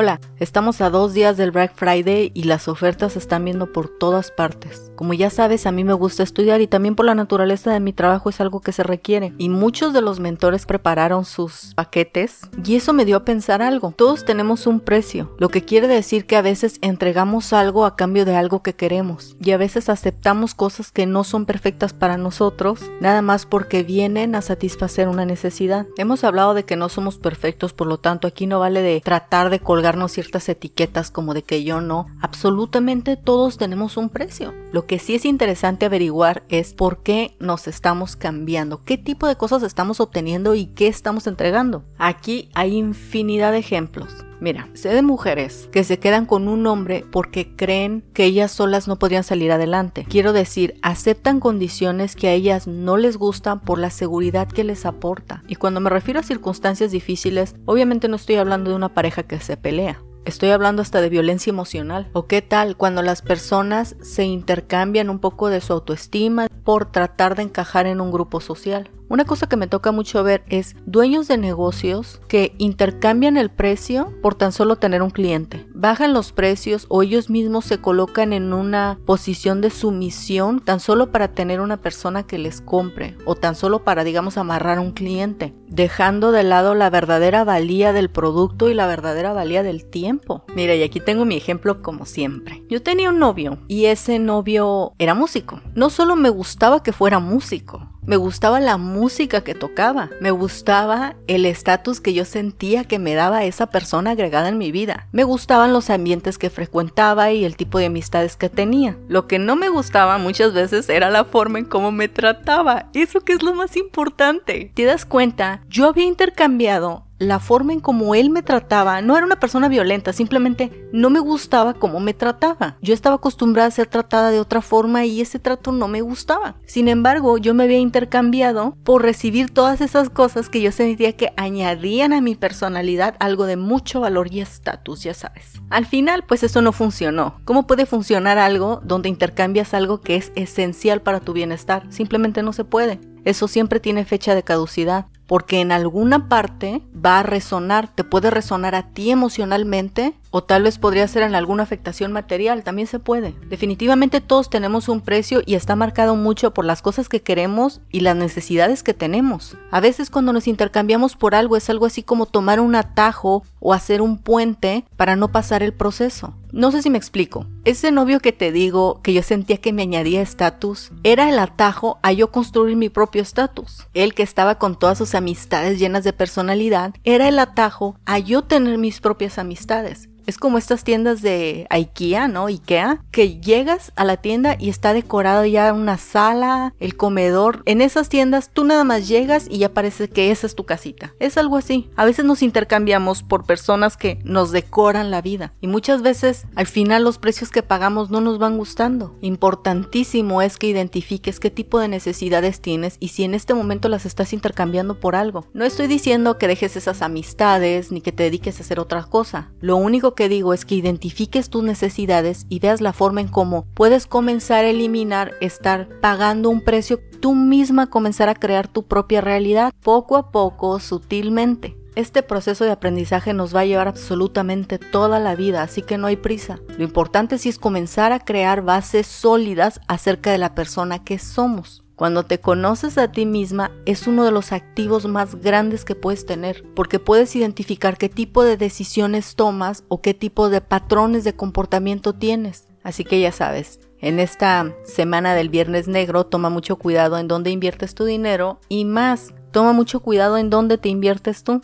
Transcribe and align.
Hola, 0.00 0.20
estamos 0.38 0.80
a 0.80 0.90
dos 0.90 1.12
días 1.12 1.36
del 1.36 1.50
Black 1.50 1.74
Friday 1.74 2.30
y 2.32 2.44
las 2.44 2.68
ofertas 2.68 3.14
se 3.14 3.18
están 3.18 3.44
viendo 3.44 3.72
por 3.72 3.88
todas 3.88 4.30
partes. 4.30 4.92
Como 4.94 5.12
ya 5.12 5.28
sabes, 5.28 5.66
a 5.66 5.72
mí 5.72 5.82
me 5.82 5.92
gusta 5.92 6.22
estudiar 6.22 6.60
y 6.60 6.68
también 6.68 6.94
por 6.94 7.04
la 7.04 7.16
naturaleza 7.16 7.72
de 7.72 7.80
mi 7.80 7.92
trabajo 7.92 8.30
es 8.30 8.40
algo 8.40 8.60
que 8.60 8.70
se 8.70 8.84
requiere. 8.84 9.32
Y 9.38 9.48
muchos 9.48 9.92
de 9.92 10.00
los 10.00 10.20
mentores 10.20 10.66
prepararon 10.66 11.24
sus 11.24 11.74
paquetes 11.74 12.42
y 12.64 12.76
eso 12.76 12.92
me 12.92 13.06
dio 13.06 13.16
a 13.16 13.24
pensar 13.24 13.60
algo. 13.60 13.92
Todos 13.96 14.24
tenemos 14.24 14.68
un 14.68 14.78
precio, 14.78 15.34
lo 15.38 15.48
que 15.48 15.64
quiere 15.64 15.88
decir 15.88 16.26
que 16.26 16.36
a 16.36 16.42
veces 16.42 16.78
entregamos 16.80 17.52
algo 17.52 17.84
a 17.84 17.96
cambio 17.96 18.24
de 18.24 18.36
algo 18.36 18.62
que 18.62 18.76
queremos 18.76 19.36
y 19.42 19.50
a 19.50 19.56
veces 19.56 19.88
aceptamos 19.88 20.54
cosas 20.54 20.92
que 20.92 21.06
no 21.06 21.24
son 21.24 21.44
perfectas 21.44 21.92
para 21.92 22.16
nosotros, 22.18 22.88
nada 23.00 23.20
más 23.20 23.46
porque 23.46 23.82
vienen 23.82 24.36
a 24.36 24.42
satisfacer 24.42 25.08
una 25.08 25.24
necesidad. 25.24 25.86
Hemos 25.96 26.22
hablado 26.22 26.54
de 26.54 26.64
que 26.64 26.76
no 26.76 26.88
somos 26.88 27.18
perfectos, 27.18 27.72
por 27.72 27.88
lo 27.88 27.98
tanto 27.98 28.28
aquí 28.28 28.46
no 28.46 28.60
vale 28.60 28.80
de 28.80 29.00
tratar 29.00 29.50
de 29.50 29.58
colgar 29.58 29.87
ciertas 30.12 30.48
etiquetas 30.48 31.10
como 31.10 31.34
de 31.34 31.42
que 31.42 31.64
yo 31.64 31.80
no. 31.80 32.06
Absolutamente 32.20 33.16
todos 33.16 33.56
tenemos 33.56 33.96
un 33.96 34.10
precio. 34.10 34.54
Lo 34.72 34.86
que 34.86 34.98
sí 34.98 35.14
es 35.14 35.24
interesante 35.24 35.86
averiguar 35.86 36.44
es 36.48 36.74
por 36.74 37.02
qué 37.02 37.36
nos 37.40 37.66
estamos 37.66 38.16
cambiando, 38.16 38.84
qué 38.84 38.98
tipo 38.98 39.26
de 39.26 39.36
cosas 39.36 39.62
estamos 39.62 40.00
obteniendo 40.00 40.54
y 40.54 40.66
qué 40.66 40.88
estamos 40.88 41.26
entregando. 41.26 41.84
Aquí 41.98 42.50
hay 42.54 42.76
infinidad 42.76 43.52
de 43.52 43.58
ejemplos. 43.58 44.27
Mira, 44.40 44.68
sé 44.74 44.90
de 44.90 45.02
mujeres 45.02 45.68
que 45.72 45.84
se 45.84 45.98
quedan 45.98 46.26
con 46.26 46.46
un 46.48 46.66
hombre 46.66 47.04
porque 47.10 47.56
creen 47.56 48.04
que 48.12 48.24
ellas 48.24 48.52
solas 48.52 48.86
no 48.86 48.98
podrían 48.98 49.24
salir 49.24 49.50
adelante. 49.50 50.06
Quiero 50.08 50.32
decir, 50.32 50.74
aceptan 50.82 51.40
condiciones 51.40 52.14
que 52.14 52.28
a 52.28 52.32
ellas 52.32 52.66
no 52.66 52.96
les 52.96 53.16
gustan 53.16 53.60
por 53.60 53.78
la 53.78 53.90
seguridad 53.90 54.48
que 54.48 54.64
les 54.64 54.86
aporta. 54.86 55.42
Y 55.48 55.56
cuando 55.56 55.80
me 55.80 55.90
refiero 55.90 56.20
a 56.20 56.22
circunstancias 56.22 56.92
difíciles, 56.92 57.56
obviamente 57.64 58.08
no 58.08 58.16
estoy 58.16 58.36
hablando 58.36 58.70
de 58.70 58.76
una 58.76 58.94
pareja 58.94 59.24
que 59.24 59.40
se 59.40 59.56
pelea. 59.56 60.00
Estoy 60.24 60.50
hablando 60.50 60.82
hasta 60.82 61.00
de 61.00 61.08
violencia 61.08 61.50
emocional. 61.50 62.10
¿O 62.12 62.26
qué 62.26 62.42
tal 62.42 62.76
cuando 62.76 63.02
las 63.02 63.22
personas 63.22 63.96
se 64.02 64.24
intercambian 64.24 65.08
un 65.08 65.20
poco 65.20 65.48
de 65.48 65.62
su 65.62 65.72
autoestima 65.72 66.48
por 66.64 66.92
tratar 66.92 67.34
de 67.34 67.44
encajar 67.44 67.86
en 67.86 68.00
un 68.00 68.12
grupo 68.12 68.40
social? 68.40 68.90
Una 69.10 69.24
cosa 69.24 69.48
que 69.48 69.56
me 69.56 69.68
toca 69.68 69.90
mucho 69.90 70.22
ver 70.22 70.44
es 70.48 70.76
dueños 70.84 71.28
de 71.28 71.38
negocios 71.38 72.20
que 72.28 72.54
intercambian 72.58 73.38
el 73.38 73.48
precio 73.48 74.12
por 74.20 74.34
tan 74.34 74.52
solo 74.52 74.76
tener 74.76 75.00
un 75.00 75.08
cliente. 75.08 75.66
Bajan 75.74 76.12
los 76.12 76.32
precios 76.32 76.84
o 76.90 77.02
ellos 77.02 77.30
mismos 77.30 77.64
se 77.64 77.78
colocan 77.78 78.34
en 78.34 78.52
una 78.52 78.98
posición 79.06 79.62
de 79.62 79.70
sumisión 79.70 80.60
tan 80.60 80.78
solo 80.78 81.10
para 81.10 81.28
tener 81.28 81.60
una 81.60 81.78
persona 81.78 82.24
que 82.24 82.36
les 82.36 82.60
compre 82.60 83.16
o 83.24 83.34
tan 83.34 83.54
solo 83.54 83.82
para, 83.82 84.04
digamos, 84.04 84.36
amarrar 84.36 84.78
un 84.78 84.92
cliente, 84.92 85.54
dejando 85.68 86.30
de 86.30 86.42
lado 86.42 86.74
la 86.74 86.90
verdadera 86.90 87.44
valía 87.44 87.94
del 87.94 88.10
producto 88.10 88.68
y 88.68 88.74
la 88.74 88.86
verdadera 88.86 89.32
valía 89.32 89.62
del 89.62 89.86
tiempo. 89.86 90.44
Mira, 90.54 90.74
y 90.74 90.82
aquí 90.82 91.00
tengo 91.00 91.24
mi 91.24 91.36
ejemplo 91.36 91.80
como 91.80 92.04
siempre. 92.04 92.62
Yo 92.68 92.82
tenía 92.82 93.08
un 93.08 93.18
novio 93.18 93.58
y 93.68 93.86
ese 93.86 94.18
novio 94.18 94.92
era 94.98 95.14
músico. 95.14 95.62
No 95.74 95.88
solo 95.88 96.14
me 96.14 96.28
gustaba 96.28 96.82
que 96.82 96.92
fuera 96.92 97.20
músico, 97.20 97.88
me 98.08 98.16
gustaba 98.16 98.58
la 98.58 98.78
música 98.78 99.44
que 99.44 99.54
tocaba, 99.54 100.08
me 100.18 100.30
gustaba 100.30 101.14
el 101.26 101.44
estatus 101.44 102.00
que 102.00 102.14
yo 102.14 102.24
sentía 102.24 102.84
que 102.84 102.98
me 102.98 103.14
daba 103.14 103.44
esa 103.44 103.66
persona 103.66 104.12
agregada 104.12 104.48
en 104.48 104.56
mi 104.56 104.72
vida, 104.72 105.06
me 105.12 105.24
gustaban 105.24 105.74
los 105.74 105.90
ambientes 105.90 106.38
que 106.38 106.48
frecuentaba 106.48 107.32
y 107.32 107.44
el 107.44 107.54
tipo 107.54 107.78
de 107.78 107.84
amistades 107.84 108.36
que 108.36 108.48
tenía. 108.48 108.96
Lo 109.08 109.26
que 109.26 109.38
no 109.38 109.56
me 109.56 109.68
gustaba 109.68 110.16
muchas 110.16 110.54
veces 110.54 110.88
era 110.88 111.10
la 111.10 111.26
forma 111.26 111.58
en 111.58 111.66
cómo 111.66 111.92
me 111.92 112.08
trataba, 112.08 112.88
eso 112.94 113.20
que 113.20 113.34
es 113.34 113.42
lo 113.42 113.52
más 113.52 113.76
importante. 113.76 114.72
¿Te 114.74 114.84
das 114.84 115.04
cuenta? 115.04 115.60
Yo 115.68 115.86
había 115.86 116.06
intercambiado 116.06 117.07
la 117.18 117.40
forma 117.40 117.72
en 117.72 117.80
cómo 117.80 118.14
él 118.14 118.30
me 118.30 118.42
trataba 118.42 119.00
no 119.02 119.16
era 119.16 119.26
una 119.26 119.40
persona 119.40 119.68
violenta, 119.68 120.12
simplemente 120.12 120.88
no 120.92 121.10
me 121.10 121.20
gustaba 121.20 121.74
cómo 121.74 122.00
me 122.00 122.14
trataba. 122.14 122.76
Yo 122.80 122.94
estaba 122.94 123.16
acostumbrada 123.16 123.68
a 123.68 123.72
ser 123.72 123.86
tratada 123.86 124.30
de 124.30 124.40
otra 124.40 124.62
forma 124.62 125.04
y 125.04 125.20
ese 125.20 125.38
trato 125.38 125.72
no 125.72 125.88
me 125.88 126.00
gustaba. 126.00 126.56
Sin 126.64 126.88
embargo, 126.88 127.38
yo 127.38 127.54
me 127.54 127.64
había 127.64 127.78
intercambiado 127.78 128.76
por 128.84 129.02
recibir 129.02 129.50
todas 129.50 129.80
esas 129.80 130.10
cosas 130.10 130.48
que 130.48 130.60
yo 130.60 130.72
sentía 130.72 131.16
que 131.16 131.32
añadían 131.36 132.12
a 132.12 132.20
mi 132.20 132.34
personalidad 132.34 133.16
algo 133.18 133.46
de 133.46 133.56
mucho 133.56 134.00
valor 134.00 134.32
y 134.32 134.40
estatus, 134.40 135.02
ya 135.02 135.14
sabes. 135.14 135.60
Al 135.70 135.86
final, 135.86 136.24
pues 136.26 136.42
eso 136.42 136.62
no 136.62 136.72
funcionó. 136.72 137.40
¿Cómo 137.44 137.66
puede 137.66 137.86
funcionar 137.86 138.38
algo 138.38 138.80
donde 138.84 139.08
intercambias 139.08 139.74
algo 139.74 140.00
que 140.00 140.16
es 140.16 140.32
esencial 140.34 141.02
para 141.02 141.20
tu 141.20 141.32
bienestar? 141.32 141.84
Simplemente 141.90 142.42
no 142.42 142.52
se 142.52 142.64
puede. 142.64 143.00
Eso 143.24 143.48
siempre 143.48 143.80
tiene 143.80 144.04
fecha 144.04 144.34
de 144.34 144.42
caducidad 144.42 145.06
porque 145.28 145.60
en 145.60 145.70
alguna 145.70 146.28
parte 146.28 146.82
va 146.94 147.20
a 147.20 147.22
resonar, 147.22 147.94
te 147.94 148.02
puede 148.02 148.30
resonar 148.30 148.74
a 148.74 148.88
ti 148.94 149.10
emocionalmente 149.10 150.14
o 150.30 150.42
tal 150.42 150.62
vez 150.62 150.78
podría 150.78 151.08
ser 151.08 151.22
en 151.22 151.34
alguna 151.34 151.62
afectación 151.62 152.12
material, 152.12 152.64
también 152.64 152.88
se 152.88 152.98
puede. 152.98 153.34
Definitivamente 153.48 154.20
todos 154.20 154.50
tenemos 154.50 154.88
un 154.88 155.00
precio 155.00 155.42
y 155.44 155.54
está 155.54 155.76
marcado 155.76 156.16
mucho 156.16 156.52
por 156.52 156.64
las 156.64 156.82
cosas 156.82 157.08
que 157.08 157.22
queremos 157.22 157.80
y 157.90 158.00
las 158.00 158.16
necesidades 158.16 158.82
que 158.82 158.94
tenemos. 158.94 159.56
A 159.70 159.80
veces 159.80 160.10
cuando 160.10 160.32
nos 160.32 160.48
intercambiamos 160.48 161.16
por 161.16 161.34
algo 161.34 161.56
es 161.56 161.70
algo 161.70 161.86
así 161.86 162.02
como 162.02 162.26
tomar 162.26 162.60
un 162.60 162.74
atajo 162.74 163.42
o 163.60 163.72
hacer 163.72 164.02
un 164.02 164.18
puente 164.18 164.84
para 164.96 165.16
no 165.16 165.28
pasar 165.28 165.62
el 165.62 165.72
proceso. 165.72 166.34
No 166.52 166.72
sé 166.72 166.82
si 166.82 166.88
me 166.88 166.98
explico. 166.98 167.46
Ese 167.64 167.92
novio 167.92 168.20
que 168.20 168.32
te 168.32 168.52
digo 168.52 169.02
que 169.02 169.12
yo 169.12 169.22
sentía 169.22 169.58
que 169.58 169.72
me 169.72 169.82
añadía 169.82 170.22
estatus 170.22 170.92
era 171.02 171.28
el 171.28 171.38
atajo 171.38 171.98
a 172.02 172.12
yo 172.12 172.30
construir 172.30 172.76
mi 172.76 172.88
propio 172.88 173.20
estatus. 173.20 173.86
Él 173.92 174.14
que 174.14 174.22
estaba 174.22 174.54
con 174.56 174.78
todas 174.78 174.96
sus 174.96 175.14
amistades 175.14 175.78
llenas 175.78 176.04
de 176.04 176.14
personalidad 176.14 176.94
era 177.04 177.28
el 177.28 177.38
atajo 177.38 177.96
a 178.06 178.18
yo 178.18 178.44
tener 178.44 178.78
mis 178.78 179.00
propias 179.00 179.38
amistades. 179.38 180.08
Es 180.28 180.36
como 180.36 180.58
estas 180.58 180.84
tiendas 180.84 181.22
de 181.22 181.66
IKEA, 181.70 182.28
¿no? 182.28 182.48
IKEA, 182.48 183.02
que 183.10 183.40
llegas 183.40 183.92
a 183.96 184.04
la 184.04 184.18
tienda 184.18 184.56
y 184.58 184.68
está 184.68 184.92
decorado 184.92 185.46
ya 185.46 185.72
una 185.72 185.96
sala, 185.96 186.74
el 186.80 186.98
comedor. 186.98 187.62
En 187.64 187.80
esas 187.80 188.10
tiendas 188.10 188.50
tú 188.52 188.64
nada 188.64 188.84
más 188.84 189.08
llegas 189.08 189.46
y 189.48 189.56
ya 189.56 189.72
parece 189.72 190.10
que 190.10 190.30
esa 190.30 190.46
es 190.46 190.54
tu 190.54 190.64
casita. 190.64 191.14
Es 191.18 191.38
algo 191.38 191.56
así. 191.56 191.88
A 191.96 192.04
veces 192.04 192.26
nos 192.26 192.42
intercambiamos 192.42 193.22
por 193.22 193.46
personas 193.46 193.96
que 193.96 194.18
nos 194.22 194.52
decoran 194.52 195.10
la 195.10 195.22
vida 195.22 195.54
y 195.62 195.66
muchas 195.66 196.02
veces 196.02 196.44
al 196.56 196.66
final 196.66 197.04
los 197.04 197.16
precios 197.16 197.48
que 197.48 197.62
pagamos 197.62 198.10
no 198.10 198.20
nos 198.20 198.38
van 198.38 198.58
gustando. 198.58 199.16
Importantísimo 199.22 200.42
es 200.42 200.58
que 200.58 200.66
identifiques 200.66 201.40
qué 201.40 201.50
tipo 201.50 201.80
de 201.80 201.88
necesidades 201.88 202.60
tienes 202.60 202.98
y 203.00 203.08
si 203.08 203.24
en 203.24 203.32
este 203.32 203.54
momento 203.54 203.88
las 203.88 204.04
estás 204.04 204.34
intercambiando 204.34 205.00
por 205.00 205.16
algo. 205.16 205.46
No 205.54 205.64
estoy 205.64 205.86
diciendo 205.86 206.36
que 206.36 206.48
dejes 206.48 206.76
esas 206.76 207.00
amistades 207.00 207.90
ni 207.90 208.02
que 208.02 208.12
te 208.12 208.24
dediques 208.24 208.58
a 208.58 208.62
hacer 208.62 208.78
otra 208.78 209.04
cosa. 209.04 209.52
Lo 209.60 209.76
único 209.76 210.17
que 210.18 210.28
digo 210.28 210.52
es 210.52 210.64
que 210.64 210.74
identifiques 210.74 211.48
tus 211.48 211.62
necesidades 211.62 212.44
y 212.48 212.58
veas 212.58 212.80
la 212.80 212.92
forma 212.92 213.20
en 213.20 213.28
cómo 213.28 213.66
puedes 213.74 214.08
comenzar 214.08 214.64
a 214.64 214.70
eliminar 214.70 215.34
estar 215.40 215.88
pagando 216.00 216.50
un 216.50 216.60
precio, 216.60 216.98
tú 217.20 217.36
misma 217.36 217.88
comenzar 217.88 218.28
a 218.28 218.34
crear 218.34 218.66
tu 218.66 218.82
propia 218.82 219.20
realidad 219.20 219.72
poco 219.80 220.16
a 220.16 220.32
poco, 220.32 220.80
sutilmente. 220.80 221.76
Este 221.94 222.24
proceso 222.24 222.64
de 222.64 222.72
aprendizaje 222.72 223.32
nos 223.32 223.54
va 223.54 223.60
a 223.60 223.66
llevar 223.66 223.86
absolutamente 223.86 224.80
toda 224.80 225.20
la 225.20 225.36
vida, 225.36 225.62
así 225.62 225.82
que 225.82 225.98
no 225.98 226.08
hay 226.08 226.16
prisa. 226.16 226.58
Lo 226.76 226.82
importante 226.82 227.38
sí 227.38 227.48
es 227.48 227.60
comenzar 227.60 228.10
a 228.10 228.18
crear 228.18 228.62
bases 228.62 229.06
sólidas 229.06 229.80
acerca 229.86 230.32
de 230.32 230.38
la 230.38 230.56
persona 230.56 231.04
que 231.04 231.20
somos. 231.20 231.84
Cuando 231.98 232.22
te 232.22 232.38
conoces 232.38 232.96
a 232.96 233.10
ti 233.10 233.26
misma 233.26 233.72
es 233.84 234.06
uno 234.06 234.22
de 234.22 234.30
los 234.30 234.52
activos 234.52 235.06
más 235.06 235.34
grandes 235.34 235.84
que 235.84 235.96
puedes 235.96 236.24
tener, 236.26 236.62
porque 236.76 237.00
puedes 237.00 237.34
identificar 237.34 237.98
qué 237.98 238.08
tipo 238.08 238.44
de 238.44 238.56
decisiones 238.56 239.34
tomas 239.34 239.82
o 239.88 240.00
qué 240.00 240.14
tipo 240.14 240.48
de 240.48 240.60
patrones 240.60 241.24
de 241.24 241.34
comportamiento 241.34 242.12
tienes. 242.12 242.68
Así 242.84 243.02
que 243.02 243.20
ya 243.20 243.32
sabes, 243.32 243.80
en 243.98 244.20
esta 244.20 244.72
semana 244.84 245.34
del 245.34 245.48
Viernes 245.48 245.88
Negro 245.88 246.24
toma 246.24 246.50
mucho 246.50 246.76
cuidado 246.76 247.18
en 247.18 247.26
dónde 247.26 247.50
inviertes 247.50 247.96
tu 247.96 248.04
dinero 248.04 248.60
y 248.68 248.84
más, 248.84 249.34
toma 249.50 249.72
mucho 249.72 249.98
cuidado 249.98 250.38
en 250.38 250.50
dónde 250.50 250.78
te 250.78 250.88
inviertes 250.88 251.42
tú. 251.42 251.62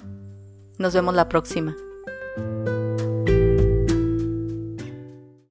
Nos 0.78 0.94
vemos 0.94 1.14
la 1.14 1.28
próxima. 1.28 1.76